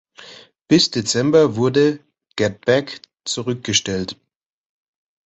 Bis 0.67 0.89
Dezember 0.89 1.57
wurde 1.57 1.99
„Get 2.35 2.65
Back“ 2.65 3.01
zurückgestellt. 3.23 4.15